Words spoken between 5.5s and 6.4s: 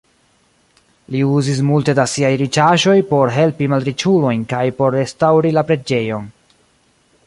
la preĝejon.